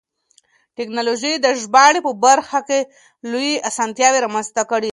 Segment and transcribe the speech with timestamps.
[0.77, 2.79] تکنالوژي د ژباړې په برخه کې
[3.31, 4.89] لویې اسانتیاوې رامنځته کړې دي.